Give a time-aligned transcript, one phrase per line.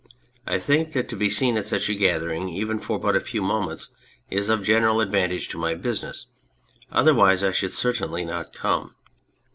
[0.47, 3.19] I think that to be seen at such a gather ing, even for but a
[3.19, 3.91] few moments,
[4.31, 6.25] is of general advantage to my business;
[6.91, 8.95] otherwise I should cer tainly not come.